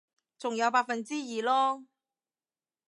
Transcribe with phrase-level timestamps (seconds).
[0.39, 1.85] 仲有百分之二囉